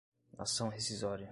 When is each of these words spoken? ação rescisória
ação 0.37 0.67
rescisória 0.67 1.29